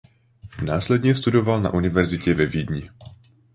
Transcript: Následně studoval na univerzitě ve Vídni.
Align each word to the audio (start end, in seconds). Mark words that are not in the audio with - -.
Následně 0.65 1.15
studoval 1.15 1.61
na 1.61 1.73
univerzitě 1.73 2.33
ve 2.33 2.45
Vídni. 2.45 2.89